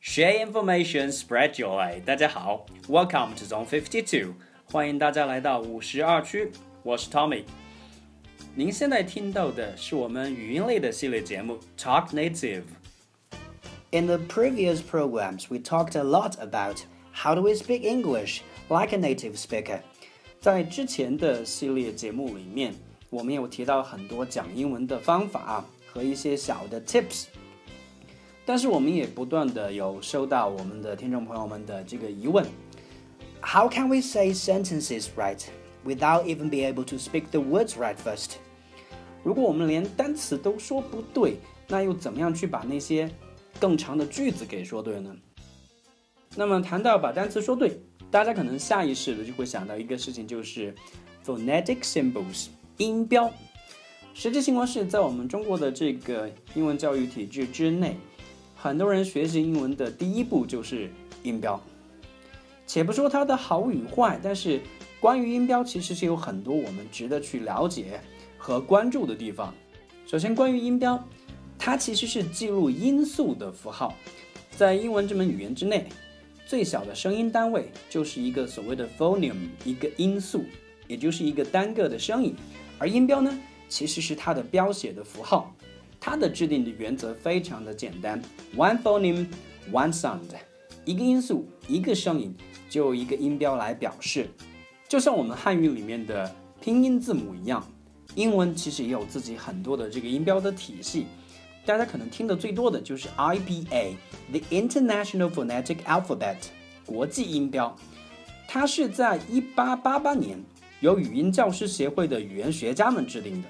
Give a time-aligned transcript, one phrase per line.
[0.00, 2.00] ，Share information, spread joy。
[2.04, 4.34] 大家好，Welcome to Zone Fifty Two，
[4.70, 6.52] 欢迎大家来到五十二区，
[6.84, 7.42] 我是 Tommy。
[8.54, 12.62] 您现在听到的是我们语音类的系列节目 Talk Native。
[13.92, 18.94] In the previous programs, we talked a lot about how do we speak English like
[18.94, 19.80] a native speaker.
[20.40, 22.74] 在之前的系列节目里面，
[23.10, 27.26] 我们有提到很多讲英文的方法和一些小的 tips，
[28.44, 32.46] 但是我们也不断的有收到我们的听众朋友们的这个疑问，
[33.42, 35.42] How can we say sentences right
[35.84, 38.32] without even be able to speak the words right first?
[39.24, 43.10] 如果我们连单词都说不对，那又怎么样去把那些
[43.58, 45.16] 更长的句子给说对呢？
[46.35, 50.73] 那么谈到把单词说对，大家可能下意识的就会想到一个事情，就是
[51.25, 53.31] phonetic symbols 音标。
[54.13, 57.97] 实际情况是在我们中国的这个英文教育体制之内，
[58.55, 60.89] 很多人学习英文的第一步就是
[61.23, 61.61] 音标。
[62.65, 64.61] 且不说它的好与坏，但是
[65.01, 67.99] 关于音标其实是有很多我们值得去了解
[68.37, 69.53] 和关注的地方。
[70.05, 71.01] 首先，关于音标，
[71.57, 73.93] 它其实是记录音素的符号，
[74.55, 75.87] 在英文这门语言之内，
[76.45, 80.43] 最小的声音单位就是一个所谓的 phoneme，一个音素，
[80.87, 82.35] 也就是一个单个的声音。
[82.77, 83.39] 而音标呢，
[83.69, 85.55] 其实是它的标写的符号。
[85.99, 88.19] 它的制定的原则非常的简单
[88.57, 89.27] ，one phoneme,
[89.71, 90.19] one sound，
[90.83, 92.35] 一个音素，一个声音，
[92.67, 94.27] 就一个音标来表示。
[94.89, 97.65] 就像我们汉语里面的拼音字母一样，
[98.15, 101.05] 英文其实也有自己很多的这个音标的体系。
[101.65, 106.37] 大家可能听的最多的就是 IPA，The International Phonetic Alphabet，
[106.85, 107.75] 国际音标。
[108.47, 109.19] 它是在
[109.55, 110.43] 1888年
[110.79, 113.47] 由语音教师协会的语言学家们制定的。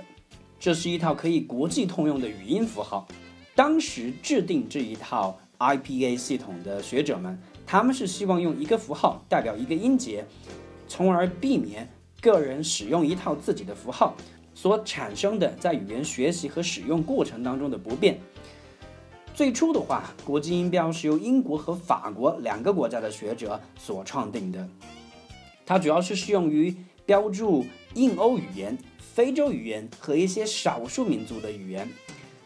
[0.59, 3.07] 这是一套可以国际通用的语音符号。
[3.55, 10.25] 当时制定这一套 IPA 系统的学者们，他们是希望用一个符号代表一个音节，
[10.87, 11.89] 从而避免
[12.21, 14.15] 个人使用一套自己的符号
[14.61, 18.19] 所产生的在语言学习和使用过程当中的不便。
[19.33, 24.69] 最初的话，国际音标是由英国和法国两个国家的学者所创定的，
[25.65, 26.75] 它主要是适用于
[27.07, 28.77] 标注印欧语言。
[28.99, 31.89] 非洲语言和一些少数民族的语言，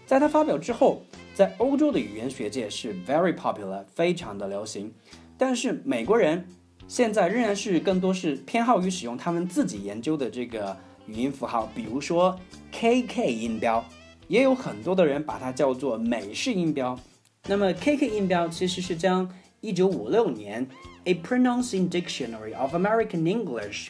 [0.05, 1.01] 在它发表之后，
[1.33, 4.91] 在欧洲的语言学界是 very popular，非常的流行。
[5.37, 6.47] 但是美国人
[6.87, 10.77] 现在仍然是更多是偏好于使用他们自己研究的这个
[11.07, 12.39] 语音符号，比如说
[12.71, 13.83] KK 音标，
[14.27, 16.99] 也有很多的人把它叫做美式音标。
[17.47, 19.29] 那么 KK 音标其实是将
[19.61, 20.67] 1956年
[21.03, 23.89] A Pronouncing Dictionary of American English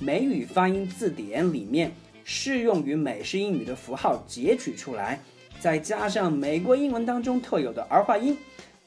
[0.00, 1.92] 美语发音字典里面
[2.24, 5.20] 适用于美式英语的符号截取出来，
[5.60, 8.36] 再加上美国英文当中特有的儿化音，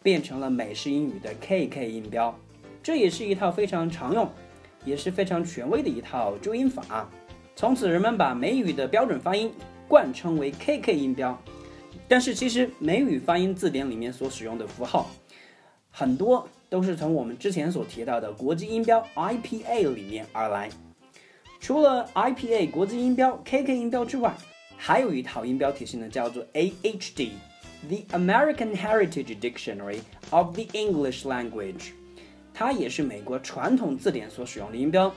[0.01, 2.35] 变成了美式英语的 KK 音标。
[2.81, 4.27] 这也是一套非常常用，
[4.83, 7.09] 也是非常权威的一套注音法。
[7.55, 9.51] 从此，人们把美语的标准发音
[9.87, 11.39] 冠称为 KK 音标。
[12.07, 15.09] 但是，其实美语发音字典里面所使用的符号，
[15.89, 20.69] 很多都是从我们之前所提到的国际音标 IPA 里面而来。
[21.59, 24.33] 除了 IPA 国际音标 KK 音标之外，
[24.75, 29.99] 还有一套音标体系呢，叫做 AHD，The American Heritage Dictionary
[30.31, 31.91] of the English Language。
[32.53, 35.13] 它也是美国传统字典所使用的音标。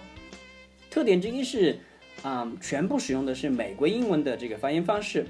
[0.91, 1.81] 特点之一是，
[2.25, 5.27] 嗯，全部使用的是美国英文的这个发音方式。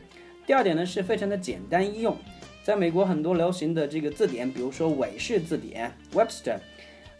[0.46, 2.16] 第二点呢，是非常的简单易用。
[2.62, 6.58] 在美国很多流行的这个字典，比如说韦氏字典 （Webster），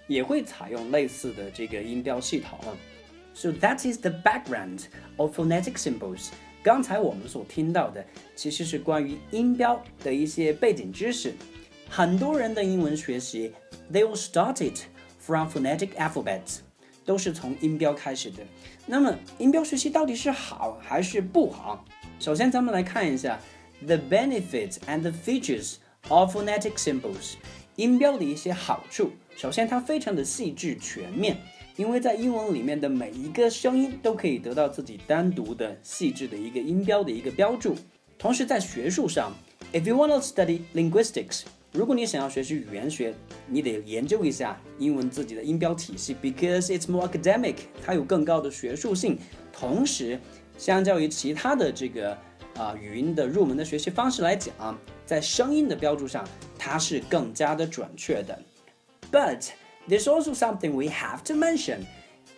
[0.06, 2.58] 也会采用类似的这个音标系统。
[3.34, 4.84] So that is the background
[5.16, 6.28] of phonetic symbols。
[6.62, 8.02] 刚才我们所听到的
[8.36, 11.34] 其实是关于音标的一些背景知识。
[11.90, 13.52] 很多人的英文学习
[13.92, 14.84] ，they will start it
[15.18, 16.60] from phonetic alphabets，
[17.04, 18.42] 都是从音标开始的。
[18.86, 21.84] 那么音标学习到底是好还是不好？
[22.18, 23.40] 首先，咱们来看一下
[23.84, 25.74] the benefits and the features
[26.08, 27.34] of phonetic symbols，
[27.76, 29.12] 音标的一些好处。
[29.36, 31.36] 首先，它非常的细致全面。
[31.76, 37.74] 因为在英文里面的每一个声音都可以得到自己单独的、细致的一个音标的一个标注。
[38.16, 39.34] 同时，在学术上
[39.72, 41.40] ，if you want to study linguistics，
[41.74, 43.12] 如果你想要学习语言学，
[43.48, 49.18] 你得研究一下英文自己的音标体系，because it's more academic，它有更高的学术性。
[49.52, 50.20] 同时，
[50.56, 52.16] 相较于其他的这个
[52.56, 56.24] 啊、语音的入门的学习方式来讲，在声音的标注上，
[56.56, 58.40] 它是更加的准确的。
[59.10, 59.48] But
[59.86, 61.80] There's also something we have to mention。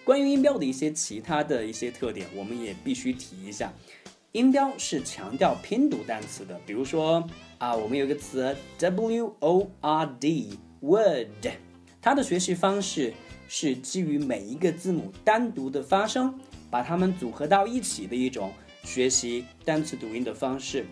[0.05, 3.73] 关于音标的一些其他的一些特点，我们也必须提一下。
[4.37, 11.49] 音标是强调拼读单词的，比如说啊，我们有个词 w o r d word，
[12.03, 13.15] 它的学习方式
[13.49, 16.39] 是基于每一个字母单独的发声，
[16.71, 18.53] 把它们组合到一起的一种
[18.85, 20.85] 学习单词读音的方式。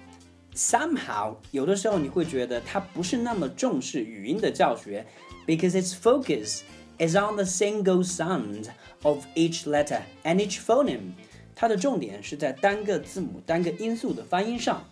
[0.55, 5.05] Somehow，有的时候你会觉得它不是那么重视语音的教学
[5.47, 6.61] ，because its focus
[6.99, 8.69] is on the single sound
[9.03, 11.13] of each letter and each phoneme。
[11.55, 14.85] 它的重点是在单个字母、单个音素的发音上。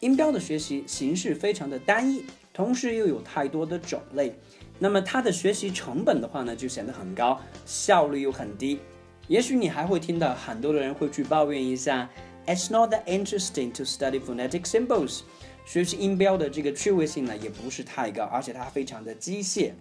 [0.00, 2.24] 音标的学习形式非常的单一，
[2.54, 4.34] 同时又有太多的种类，
[4.78, 8.80] 那么它的学习成本的话呢，就显得很高，效率又很低。
[9.28, 12.08] 也许你还会听到很多的人会去抱怨一下。
[12.46, 15.20] It's not that interesting to study phonetic symbols。
[15.66, 19.72] 学习音标的这个趣味性呢，也不是太高，而且它非常的机械。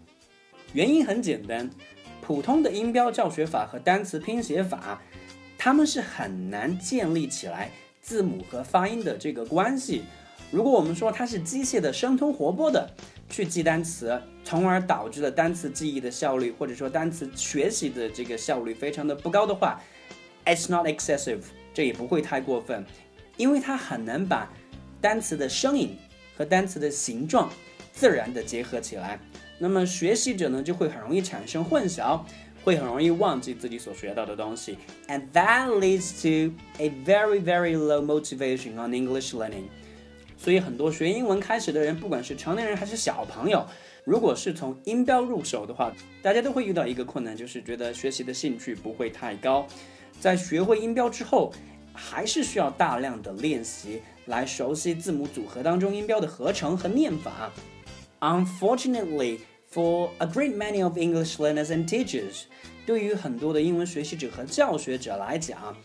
[0.74, 1.70] 原因很简单，
[2.22, 5.02] 普通的音标教学法和单词拼写法，
[5.60, 7.70] 它们是很难建立起来
[8.02, 10.04] 字母和发音的这个关系。
[10.52, 12.90] 如果我们说它是机械的、生通活泼的
[13.30, 19.84] 去记单词，从而导致了单词记忆的效率，或者说单词学习的这个效率非常的不高的话
[20.46, 21.42] ，It's not excessive。
[21.74, 22.86] 这也不会太过分，
[23.36, 24.52] 因为它很难把
[25.02, 25.98] 单词的声音
[26.38, 27.52] 和单词的形状
[27.92, 29.20] 自然的结合起来。
[29.60, 32.22] 那么学习者呢，就会很容易产生混淆，
[32.64, 34.78] 会很容易忘记自己所学到的东西
[35.08, 39.66] ，and that leads to a very very low motivation on English learning。
[40.38, 43.66] 所以很多学英文开始的人，不管是成年人还是小朋友，
[44.06, 45.92] 如果是从音标入手的话，
[46.22, 49.68] 大家都会遇到一个困难，就是觉得学习的兴趣不会太高。
[50.20, 51.52] 在学会音标之后，
[51.94, 57.52] 还是需要大量的练习来熟悉字母组合当中音标的合成和念法。
[58.22, 59.40] Unfortunately,
[59.73, 62.45] for a great many of English learners and teachers，
[62.87, 65.77] 对于很多的英文学习者和教学者来讲，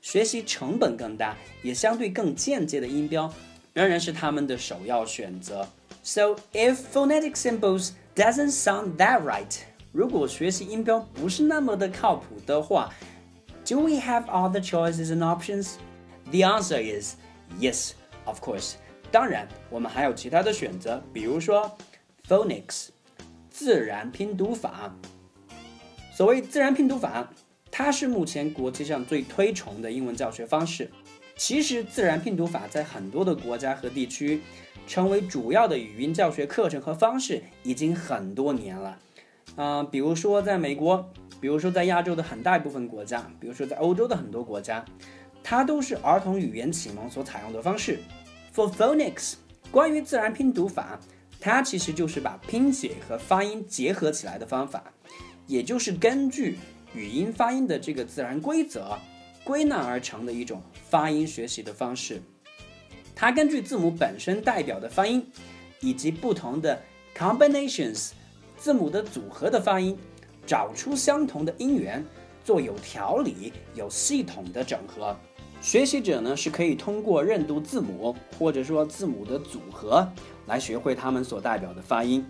[0.00, 3.32] 学习成本更大，也相对更间接的音标
[3.72, 5.66] 仍然是他们的首要选择。
[6.02, 9.56] So if phonetic symbols doesn't sound that right，
[9.92, 12.92] 如果学习音标不是那么的靠谱的话，
[13.66, 15.74] do we have other choices and options?
[16.30, 17.14] The answer is
[17.60, 17.92] yes,
[18.24, 18.74] of course.
[19.10, 21.76] 当然，我们还有其他的选择，比如说
[22.28, 22.88] phonics
[23.63, 24.93] 自然拼读法。
[26.11, 27.29] 所谓自然拼读法，
[27.71, 30.91] 它是目前国际上最推崇的英文教学方式。
[31.37, 34.41] 其实，自然拼读法在很多的国家和地区
[34.85, 38.99] 成为主要的语音教学课程和方式已经很多年了。
[39.55, 41.09] 嗯、比如说在美国。
[41.39, 44.83] 比如说，在亚洲的很大一部分国家，比如说在欧洲的很多国家，
[45.41, 47.99] 它都是儿童语言启蒙所采用的方式。
[48.53, 49.35] For phonics，
[49.69, 50.99] 关于自然拼读法，
[51.45, 54.81] 它其实就是把拼写和发音结合起来的方法，
[55.45, 56.57] 也就是根据
[56.95, 58.97] 语音发音的这个自然规则
[59.43, 62.21] 归纳而成的一种发音学习的方式。
[63.13, 65.21] 它根据字母本身代表的发音，
[65.81, 66.81] 以及不同的
[67.13, 68.11] combinations
[68.55, 69.97] 字母的组合的发音。
[70.45, 72.05] 找出相同的音源，
[72.43, 75.13] 做有条理、有系统的整合。
[75.61, 80.05] 学习者呢是可以通过认读字母，或者说字母的组合，
[80.47, 82.25] 来学会它们所代表的发音。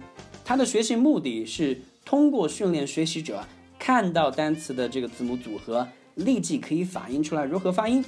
[0.46, 3.44] 它的学习目的是通过训练学习者
[3.78, 8.04] 看到单词的这个字母组合，立即可以反映出来如何发音，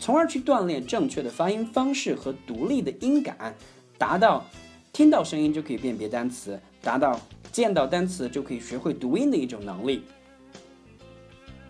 [0.00, 3.54] 从而去锻炼正确的发音方式和独立的音感，
[3.98, 4.44] 达到
[4.92, 7.20] 听到声音就可以辨别单词，达到。
[7.52, 10.02] 见到单词就可以学会读音的一种能力。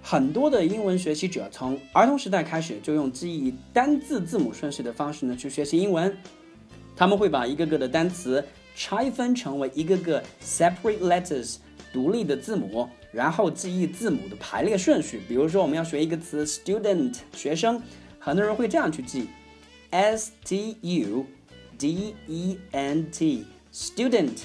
[0.00, 6.16] 很多的英文学习者从儿童时代开始就用记忆单字字母顺序的方式呢去学习英文。
[6.96, 11.56] 他们会把一个个的单词拆分成为一个个 separate letters
[11.92, 15.20] 独立的字母，然后记忆字母的排列顺序。
[15.28, 17.80] 比如说，我们要学一个词 student 学生，
[18.18, 19.28] 很多人会这样去记
[19.90, 21.24] ：s t u
[21.78, 24.38] d e n t student。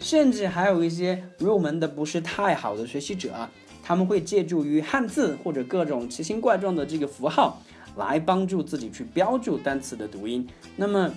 [0.00, 3.48] 甚至还有一些入门的不是太好的学习者，
[3.82, 7.62] 他们会借助于汉字或者各种奇形怪状的这个符号
[7.96, 10.46] 来帮助自己去标注单词的读音。
[10.76, 11.10] 那么，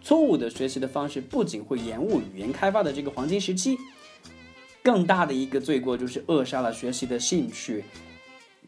[0.00, 3.78] 错误的学习的方式不仅会延误语言开发的这个黄金时期，
[4.82, 7.84] 更大的一个罪过就是扼杀了学习的兴趣。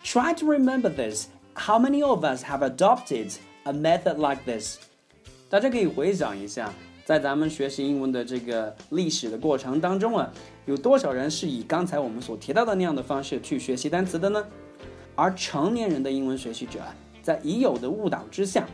[0.05, 1.29] Try to remember this.
[1.55, 3.35] How many of us have adopted
[3.65, 4.79] a method like this?
[5.49, 6.73] 大家可以回想一下。
[7.05, 10.33] 在咱们学习英文的这个历史的过程当中啊，
[10.67, 14.47] 有多少人是以刚才我们所提到的那样的方式去学习单词的呢？
[15.17, 16.81] 而成年人的英文学习者
[17.21, 18.67] 在已有的误导之下，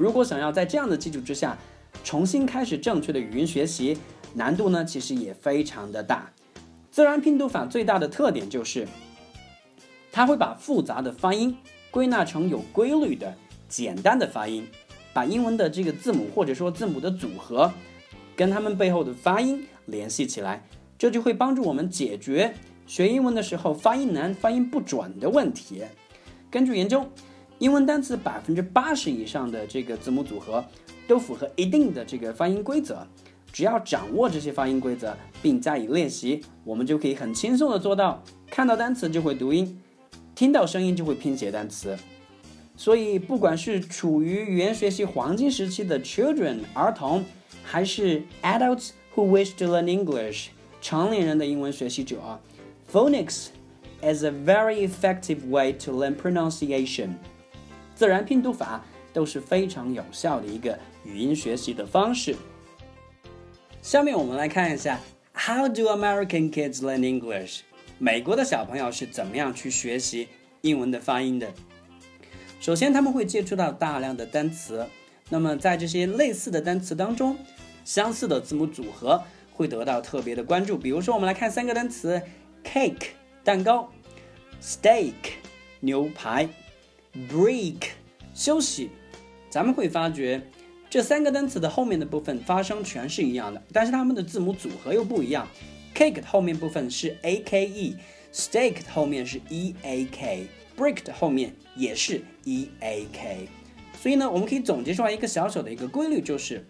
[0.00, 1.58] 如果想要在这样的基础之下
[2.02, 3.98] 重新开始正确的语音学习，
[4.32, 6.32] 难度呢其实也非常的大。
[6.90, 8.88] 自然拼读法最大的特点就是，
[10.10, 11.54] 它会把复杂的发音
[11.90, 13.34] 归纳成有规律的
[13.68, 14.66] 简单的发音，
[15.12, 17.70] 把英文的这个字母或者说字母的组合
[18.34, 20.66] 跟它们背后的发音联系起来，
[20.96, 22.54] 这就会帮助我们解决
[22.86, 25.82] 学英文的时候发音难、发音不准的问题。
[26.50, 27.06] 根据研究，
[27.60, 30.64] 英文单词百分之八十以上的这个字母组合
[31.06, 33.06] 都符合一定的这个发音规则。
[33.52, 39.78] 只要掌握这些发音规则，并加以练习，我们就可以很轻松的做到看到单词就会读音，
[40.34, 41.94] 听到声音就会拼写单词。
[42.76, 47.22] 所以，不管是处于语言学习黄金时期的 children 儿童，
[47.62, 50.46] 还是 adults who wish to learn English
[50.80, 52.40] 成年人的英文学习者
[52.90, 53.48] ，phonics
[54.00, 57.10] is a very effective way to learn pronunciation。
[58.00, 62.34] 自然拼读法都是非常有效的一个语音学习的方式。
[63.82, 64.98] 下面我们来看一下
[65.34, 67.58] ，How do American kids learn English？
[67.98, 70.28] 美国的小朋友是怎么样去学习
[70.62, 71.52] 英文的发音的？
[72.58, 74.86] 首先，他们会接触到大量的单词，
[75.28, 77.36] 那么在这些类似的单词当中，
[77.84, 80.78] 相似的字母组合会得到特别的关注。
[80.78, 82.22] 比如说，我们来看三个单词
[82.64, 83.08] ：cake
[83.44, 83.92] 蛋糕
[84.62, 85.12] ，steak
[85.80, 86.48] 牛排
[87.29, 87.89] ，break
[88.33, 88.89] 休息。
[89.49, 90.41] 咱们会发觉。
[90.87, 95.45] 这三个单词的后面的部分发声全是一样的，但是它们的字母组合又不一样。
[95.93, 103.49] Cake 后面部分是 a k e，steak 后面是 e a k，brick 后面也是 e a k。
[104.01, 106.65] 所以呢，我们可以总结出来一个小小的一个规律，就是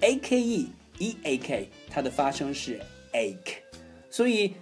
[0.00, 2.78] a k e e a k 它的发声是
[3.14, 3.56] ache。
[4.10, 4.54] 所以，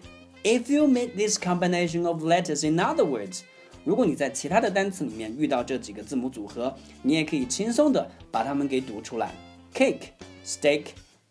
[0.44, 3.40] if you make this combination of letters in other words。
[3.87, 9.31] 如果你在其他的单词里面遇到这几个字母组合，你也可以轻松的把它们给读出来。
[9.73, 10.09] Cake,
[10.45, 10.87] steak,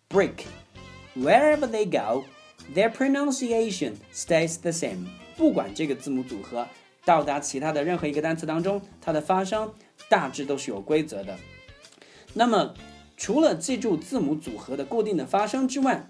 [0.08, 0.46] brick.
[1.14, 2.25] Wherever they go,
[2.75, 5.04] their pronunciation stays the same.
[5.36, 6.66] 不管这个字母组合
[7.04, 9.75] 到达其他的任何一个单词当中，它的发声
[10.08, 11.36] 大致都是有规则的。
[12.32, 12.72] 那么，
[13.18, 16.08] 除了记住字母组合的固定的发声之外，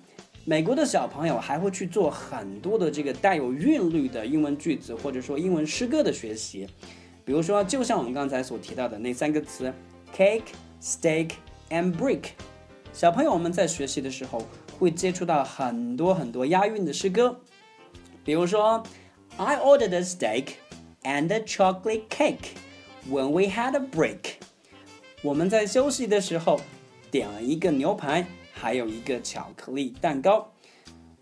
[0.49, 6.69] 美国的小朋友还会去做很多的这个带有韵律的英文句子，或者说英文诗歌的学习。
[7.25, 9.75] 比如说，就像我们刚才所提到的那三个词
[10.15, 10.45] ：cake、
[10.81, 11.31] steak
[11.69, 12.27] and brick。
[12.93, 14.47] 小朋友们在学习的时候
[14.79, 17.41] 会接触到很多很多押韵的诗歌。
[18.25, 18.81] 比如说
[19.39, 20.51] ，I ordered a steak
[21.03, 22.55] and a chocolate cake
[23.11, 24.37] when we had a break。
[25.23, 26.61] 我们在休息的时候
[27.11, 28.25] 点了一个牛排。
[28.59, 30.51] 还有一个巧克力蛋糕。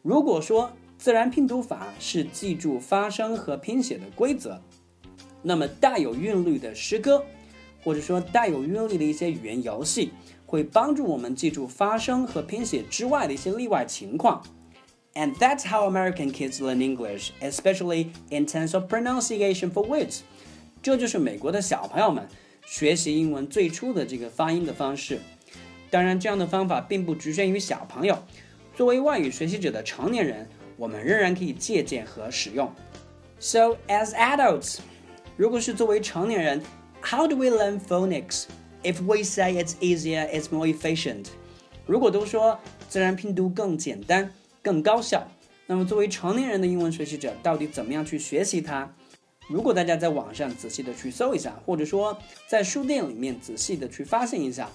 [0.03, 4.63] 如果说自然拼读法是记住发声和拼写的规则，
[5.43, 7.25] 那么带有韵律的诗歌，
[7.83, 10.13] 或者说带有韵律的一些语言游戏，
[10.47, 14.43] 会帮助我们记住发声和拼写之外的一些例外情况。
[15.15, 20.21] And that's how American kids learn English, especially in terms of pronunciation for words。
[20.83, 22.27] 这就是美国的小朋友们
[22.67, 25.21] 学习英文最初的这个发音的方式。
[25.95, 28.19] 当然，这样的方法并不局限于小朋友。
[28.75, 32.69] 作为外语学习者的成年人，我们仍然可以借鉴和使用。
[33.39, 34.79] So as adults，
[35.37, 36.61] 如果是作为成年人
[37.01, 38.47] ，How do we learn phonics?
[38.83, 41.27] If we say it's easier, it's more efficient。
[41.87, 42.59] 如果都说
[42.89, 45.29] 自然拼读更简单、更高效，
[45.69, 48.89] 那么作为成年人的英文学习者，到底怎么样去学习它？
[49.47, 54.69] 如果大家在网上仔细的去搜一下，或者说在书店里面仔细的去发现一下。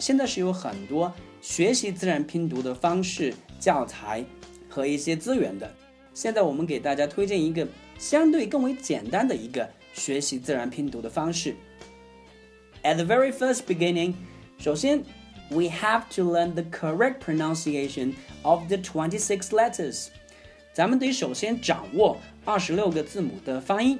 [0.00, 4.24] 现在是有很多学习自然拼读的方式、教材
[4.68, 5.70] 和一些资源的。
[6.14, 11.54] 现在我们给大家推荐一个相对更为简单的一个学习自然拼读的方式。
[12.82, 14.14] At the very first beginning，
[14.58, 15.04] 首先
[15.50, 20.06] ，we have to learn the correct pronunciation of the twenty-six letters。
[20.72, 22.16] 咱们得首先掌握
[22.46, 23.98] 二十六个字母的发音，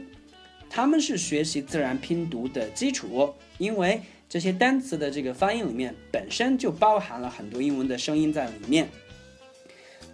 [0.71, 4.01] 它们是学习自然拼读的基础，因为。
[4.33, 8.89] 这些单词的这个发音里面本身就包含了很多英文的声音在里面。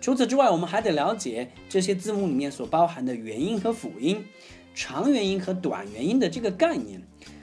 [0.00, 4.24] 除此之外，我们还得了解这些字母里面所包含的元音和辅音、
[4.74, 6.98] 长元音和短元音的这个概念。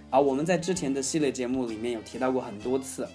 [0.10, 3.08] 啊我们在之前的系列节目里面有提到过很多次。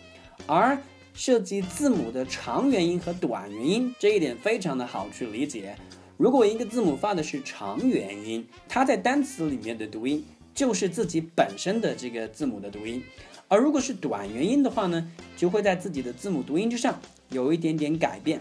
[0.46, 0.78] 而
[1.12, 5.74] 涉及字母的长元音和短元音这一点非常的好去理解。
[6.18, 13.00] 如果一个字母发的是长元音，它在单词里面的读音就是自己本身的这个字母的读音。
[13.46, 18.40] 而如果是短元音的话呢，就会在自己的字母读音之上有一点点改变。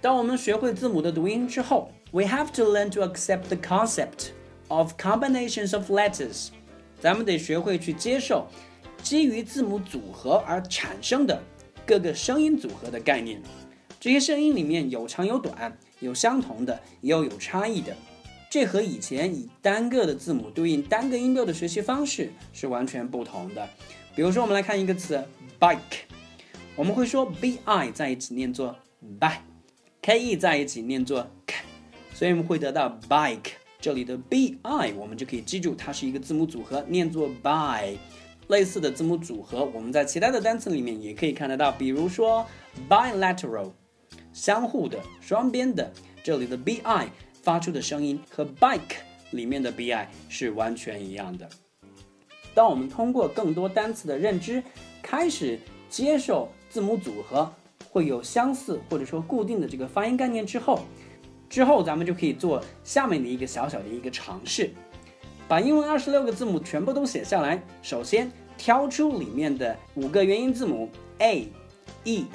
[0.00, 4.30] 当我们学会字母的读音之后，we have to learn to accept the concept
[4.68, 6.48] of combinations of letters。
[7.00, 8.46] 咱们得学会去接受
[9.02, 11.42] 基于字母组合而产生的
[11.84, 13.42] 各个声音组合的概念。
[14.00, 17.96] 这些声音里面有长有短，有相同的，也有有差异的。
[18.50, 23.68] 这和以前以单个的字母对应单个音调的学习方式是完全不同的。
[24.14, 25.20] 比如说，我们来看一个词
[25.58, 25.78] bike，
[26.76, 28.76] 我们会说 b i 在一起念作
[29.18, 31.64] bi，k e 在一起念作 k，
[32.12, 33.52] 所以我们会得到 bike。
[33.80, 37.98] 这里的 b i 我们就可以记住它是一个字母组合，念作 by。
[38.48, 42.46] 类似的字母组合，我们在其他的单词里面也可以看得到，比如说
[42.88, 43.72] bilateral，
[44.34, 45.90] 相互的、双边的，
[46.22, 47.08] 这里的 b i。
[47.42, 48.96] 发出的声音和 bike
[49.32, 51.46] 里面的 bi 是完全一样的。
[52.54, 54.62] 当我们通过更多单词的认知，
[55.02, 55.58] 开始
[55.90, 57.52] 接受字母组合
[57.90, 60.80] 会有相似或者说固定的这个发音概念之后，
[61.50, 64.70] 之后咱们就可以做下面的一个小小的一个尝试，
[65.46, 67.62] 把英文二十六个字母全部都写下来。
[67.82, 70.88] 首先挑出里面的五个元音字母
[71.18, 71.46] a、
[72.04, 72.26] e、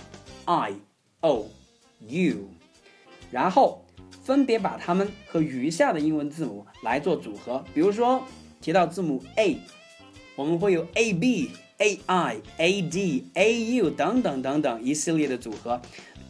[0.46, 0.74] i、
[1.22, 1.48] o、
[2.08, 2.50] u，
[3.32, 3.84] 然后。
[4.22, 8.24] 分别把它们和余下的英文字母来做组合，比如说
[8.62, 9.58] 提到字母 a，
[10.36, 15.82] 我们会有 a b、a i、a d、a u 等等等等一系列的组合。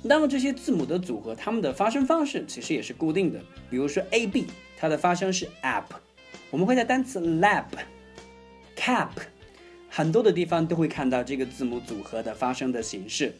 [0.01, 3.41] 那么这些字母的组合，它们的发声方式其实也是固定的。
[3.69, 4.47] 比如说 a b，
[4.77, 5.83] 它的发声是 app，
[6.51, 7.65] 我们会在单词 lab、
[8.77, 9.09] cap
[9.89, 13.35] 很多的地方都会看到这个字母组合的发声的形式。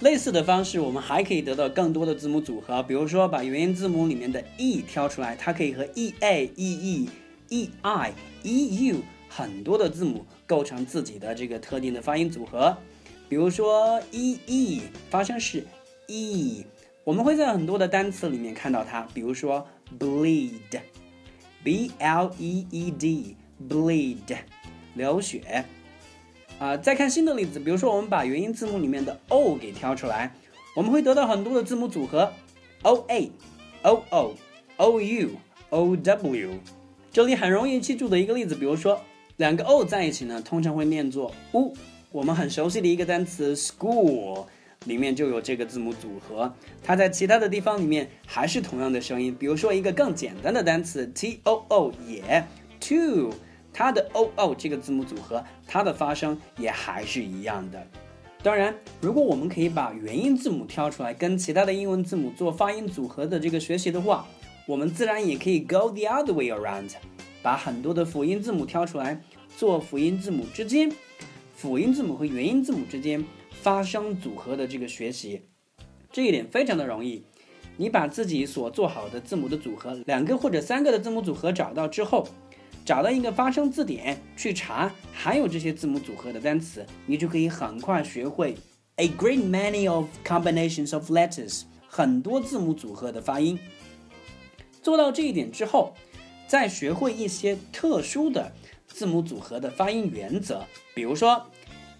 [0.00, 7.08] 类似的方式，我们还可以得到更多的字母组合，比如说把元音字母里面的 e 挑出来，它可以和 e a、e e、
[7.48, 8.96] e i、e u
[9.28, 12.76] 很多的字母构成自己的这个特定的发音组合。
[13.28, 15.64] 比如说 e e 发声是
[16.08, 16.64] e，
[17.04, 19.66] 我们会在很多的单词里面看到它，比如说
[19.98, 24.36] bleed，b l e e d，bleed，
[24.94, 25.64] 流血。
[26.58, 30.32] 啊，再看新的例子，比如说我们把元音字母里面的 o 给挑出来，
[30.74, 32.32] 我们会得到很多的字母组合
[32.82, 33.30] ，o a、
[33.82, 34.34] o o、
[34.76, 35.30] o u、
[35.70, 36.50] o w。
[37.12, 39.00] 这里很容易记住的一个例子，比如说
[39.36, 41.72] 两个 o 在一起呢，通常会念作 u。
[42.12, 44.46] 我们很熟悉的一个单词 school
[44.84, 49.34] 里面就有这个字母组合，它在其他的地方里面还是同样的声音。
[49.38, 52.44] 比如说一个更简单的单词 t o o 也
[52.80, 53.32] two。
[53.74, 57.86] 它的 o o 这个字母组合，它的发声也还是一样的。
[58.40, 64.26] 当然，如果我们可以把元音字母挑出来，跟其他的英文字母做发音组合的这个学习的话，
[64.66, 66.92] 我们自然也可以 go the other way around，
[67.42, 69.20] 把很多的辅音字母挑出来，
[69.56, 70.92] 做辅音字母之间、
[71.56, 75.48] 辅音字母和元音字母之间发声组合的这个学习。
[76.12, 77.24] 这一点非常的容易，
[77.78, 82.28] 你把自己所做好的字母的组合，两个或者三个的字母组合找到之后。
[82.84, 88.54] 找到一个发声字典去查，还有这些字母组合的单词，你就可以很快学会
[88.96, 93.58] a great many of combinations of letters 很多字母组合的发音。
[94.82, 95.94] 做到这一点之后，
[96.46, 98.52] 再学会一些特殊的
[98.86, 100.66] 字母组合的发音原则。
[100.94, 101.46] 比如说，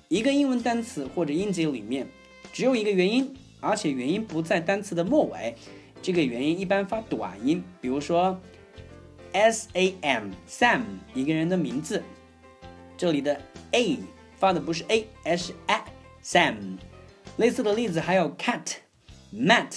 [0.09, 2.07] 一个英文单词或者音节里面
[2.53, 5.55] 只有一个元音，而且元音不在单词的末尾，
[6.03, 7.65] 这个元音一般发短音。
[7.81, 8.39] 比如说。
[9.35, 12.01] S A M，Sam，一个人的名字。
[12.97, 13.39] 这里的
[13.73, 13.99] A
[14.37, 16.79] 发的不是 A，而是 A，Sam。
[17.37, 19.73] 类似的例子还有 cat，Matt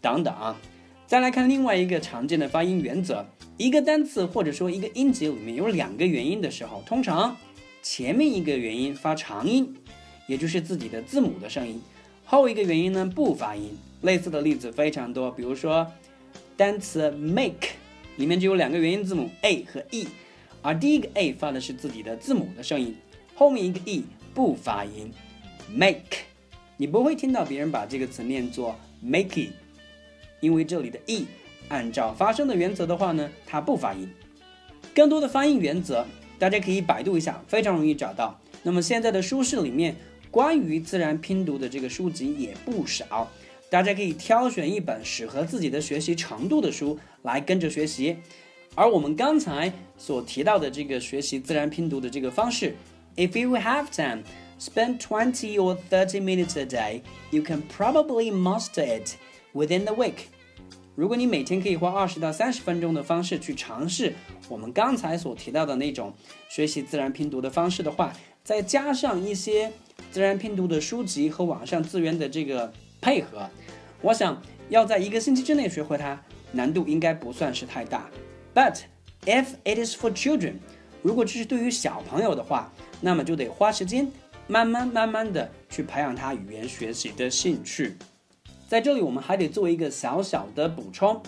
[0.00, 0.56] 等等。
[1.04, 7.36] 再来看另外一个常见的发音原则：一个单词或者说一个音节里面有两个元音的时候，通常
[7.82, 9.74] 前面一个元音发长音，
[10.28, 11.80] 也就是自己的字母的声音；
[12.24, 13.76] 后一个元音呢不发音。
[14.02, 15.84] 类似的例子非常多，比如说
[16.56, 17.81] 单词 make。
[18.16, 20.06] 里面就有两个元音字母 a 和 e，
[20.60, 22.94] 而第一个 a 发的是自己的字母的声音，
[23.34, 25.12] 后面一个 e 不发音。
[25.74, 26.18] make，
[26.76, 29.48] 你不会听到别人把这个词念作 makey，
[30.40, 31.26] 因为这里的 e
[31.68, 34.08] 按照发声的原则的话呢，它不发音。
[34.94, 36.04] 更多的发音原则，
[36.38, 38.38] 大家可以百度一下，非常容易找到。
[38.62, 39.96] 那么现在的书市里面
[40.30, 43.30] 关于自然拼读的这个书籍也不少。
[43.70, 48.16] 大家可以挑选一本适合自己的学习程度的书来跟着学习，
[48.74, 52.74] 而我们刚才所提到的这个学习自然拼读的这个方式
[53.16, 54.22] ，If you have time,
[54.60, 59.16] spend twenty or thirty minutes a day, you can probably master it
[59.52, 60.26] within the week。
[60.94, 64.12] 如果你每天可以花二十到三十分钟的方式去尝试
[64.48, 66.12] 我们刚才所提到的那种
[66.48, 68.12] 学习自然拼读的方式的话，
[68.44, 69.72] 再加上一些
[70.10, 72.72] 自然拼读的书籍和网上资源的这个。
[73.04, 73.50] 配合，
[74.00, 78.08] 我想要在一个星期之内学会它，难度应该不算是太大。
[78.54, 78.80] But
[79.24, 80.54] if it is for children，
[81.02, 84.10] 如果这是对于小朋友的话，那么就得花时间，
[84.46, 87.96] 慢慢慢慢的去培养他语言学习的兴趣。
[88.68, 91.22] 在这里我们还得做一个小小的补充，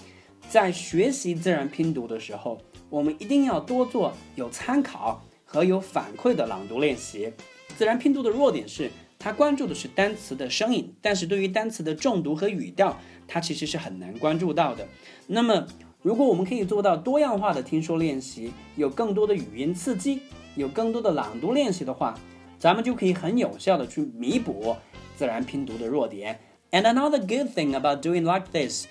[0.48, 7.32] 在学习自然拼读的时候，我们一定要多做有参考和有反馈的朗读练习。
[7.76, 14.86] 自然拼读的弱点是，它关注的是单词的声音，但是对于单词的重读和语调，它其实是很难关注到的。
[15.26, 15.66] 那么，
[16.02, 20.20] 如果我们可以做到多样化的听说练习，有更多的语音刺激，
[20.54, 22.14] 有更多的朗读练习的话，
[22.58, 24.76] 咱们就可以很有效的去弥补
[25.16, 26.38] 自然拼读的弱点。
[26.70, 28.86] And another good thing about doing like this，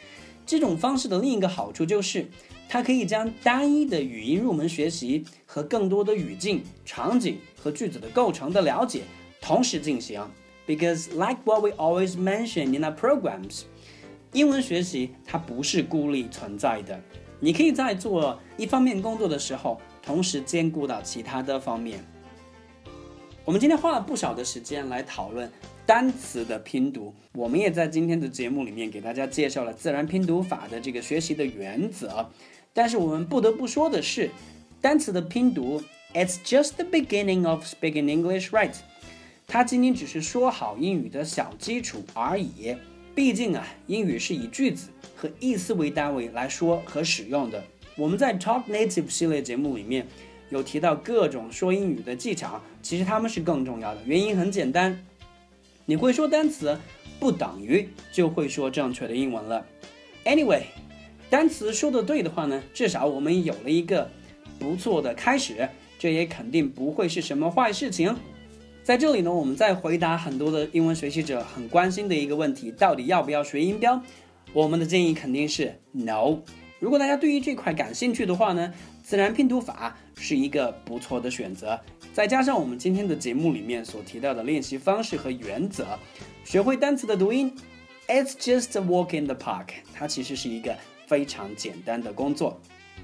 [0.46, 2.30] 这种方式的另一个好处就是，
[2.70, 9.02] 它可以将单一的语音入门学习和更多的语境、场景和句子的构成的了解
[9.42, 10.26] 同时进行。
[10.66, 13.64] Because like what we always mention in our programs。
[14.34, 17.00] 英文学习它不是孤立存在的，
[17.40, 22.04] 你可以在做一方面工作的时候，同时兼顾到其他的方面。
[23.46, 25.52] 我们今天花了不少的时间来讨论
[25.86, 32.30] 单词的拼读，我们也在今天的节目里面给大家介绍了自然拼读法的这个学习的原则。
[32.74, 34.32] 但是我们不得不说的是，
[34.82, 35.80] 单词的拼读
[36.14, 38.74] ，it's just the beginning of speaking English, right？
[39.46, 42.76] 它仅仅只是说好英语的小基础而已。
[43.16, 47.64] 毕竟啊，英语是以句子和意思为单位来说和使用的。
[47.96, 50.08] 我们在 Talk Native 系列节目里面
[50.50, 54.02] 有提到各种说英语的技巧，其实他们是更重要的。
[54.06, 55.06] 原因很简单，
[55.86, 56.76] 你会说单词
[57.20, 59.64] 不等于就会说正确的英文了。
[60.26, 60.64] Anyway，
[61.30, 64.10] 单词说的对的话呢，至少我们有了一个
[64.58, 68.16] 不错的开始，这也肯定不会是什么坏事情。
[68.84, 74.02] 在这里呢，我们再回答很多的英文学习者很关心的一个问题：到底要不要学音标？
[74.52, 76.40] 我们的建议肯定是 no。
[76.82, 81.80] 如果大家对于这块感兴趣的话呢，自然拼读法是一个不错的选择。
[82.12, 85.98] 再加上我们今天的节目里面所提到的练习方式和原则，
[86.44, 87.56] 学会单词的读音
[88.10, 89.68] ，it's just a walk in the park。
[89.94, 90.76] 它其实是一个
[91.08, 92.60] 非常简单的工作。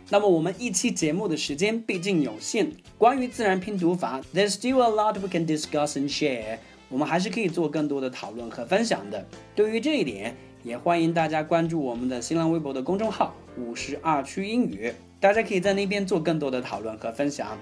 [0.09, 6.57] 那么我们一期节目的时间毕竟有限，关于自然拼读法，there's still a lot we can discuss and share。
[6.89, 9.23] 我们还是可以做更多的讨论和分享的。
[9.55, 14.91] 对于这一点，也欢迎大家关注我们的新浪微博的公众号“五十二区英语”，
[15.21, 17.55] 大家可以在那边做更多的讨论和分享。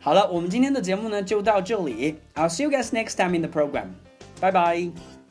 [0.00, 2.16] 好了，我们今天的节目呢就到这里。
[2.34, 3.90] I'll see you guys next time in the program.
[4.40, 5.21] Bye bye.